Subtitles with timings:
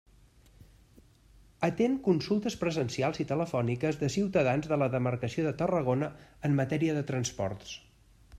[1.67, 6.11] Atén consultes presencials i telefòniques de ciutadans de la demarcació de Tarragona
[6.51, 7.77] en matèria de transports.